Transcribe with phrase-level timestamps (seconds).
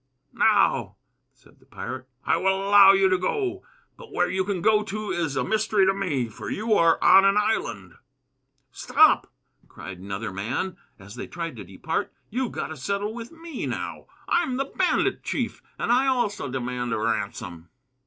[0.33, 0.95] "Now,"
[1.31, 3.61] said the pirate, "I will allow you to go.
[3.97, 7.23] But where you can go to is a mystery to me, for you are on
[7.23, 7.93] an island."
[8.71, 9.31] "Stop!"
[9.67, 12.11] cried another man, as they turned to depart.
[12.31, 14.07] "You've got to settle with me, now.
[14.27, 17.69] I'm the bandit chief, and I also demand a ransom."